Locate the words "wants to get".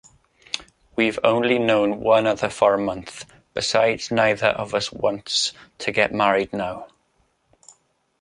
4.91-6.11